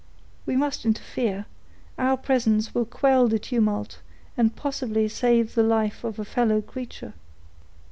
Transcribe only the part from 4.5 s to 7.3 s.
possibly save the life of a fellow creature."